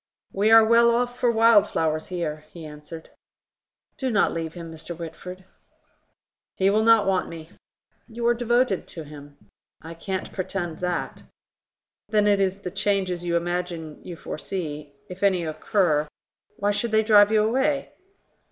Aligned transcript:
"We 0.33 0.49
are 0.49 0.65
well 0.65 0.89
off 0.89 1.19
for 1.19 1.29
wild 1.31 1.67
flowers 1.69 2.07
here," 2.07 2.43
he 2.49 2.65
answered. 2.65 3.11
"Do 3.99 4.09
not 4.09 4.33
leave 4.33 4.55
him, 4.55 4.71
Mr. 4.71 4.97
Whitford." 4.97 5.45
"He 6.55 6.71
will 6.71 6.83
not 6.83 7.05
want 7.05 7.29
me." 7.29 7.51
"You 8.07 8.25
are 8.25 8.33
devoted 8.33 8.87
to 8.87 9.03
him." 9.03 9.37
"I 9.79 9.93
can't 9.93 10.31
pretend 10.31 10.79
that." 10.79 11.21
"Then 12.09 12.25
it 12.25 12.39
is 12.39 12.61
the 12.61 12.71
changes 12.71 13.23
you 13.23 13.37
imagine 13.37 14.01
you 14.03 14.15
foresee... 14.15 14.91
If 15.07 15.21
any 15.21 15.45
occur, 15.45 16.07
why 16.55 16.71
should 16.71 16.89
they 16.89 17.03
drive 17.03 17.31
you 17.31 17.43
away?" 17.43 17.91